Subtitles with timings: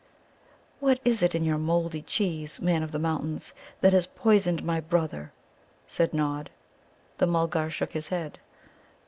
[0.79, 4.79] "What is it in your mouldy cheese, Man of the Mountains, that has poisoned my
[4.81, 5.31] brother?"
[5.85, 6.49] said Nod.
[7.19, 8.39] The Mulgar shook his head.